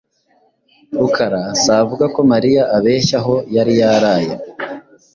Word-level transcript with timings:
Rukara 1.01 1.41
savuga 1.63 2.05
ko 2.15 2.19
Mariya 2.31 2.63
abeshya 2.77 3.17
aho 3.21 3.35
yari 3.55 3.73
yaraye. 3.81 4.33